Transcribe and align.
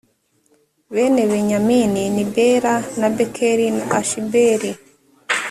bene 0.93 1.21
benyamini 1.31 2.03
ni 2.15 2.23
bela 2.33 2.73
na 2.99 3.07
bekeri 3.15 3.67
na 3.77 3.83
ashibeli 3.99 4.69